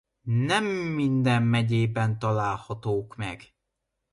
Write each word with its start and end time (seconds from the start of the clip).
Nem 0.21 0.65
minden 0.65 1.43
megyében 1.43 2.19
találhatók 2.19 3.15
meg. 3.15 3.53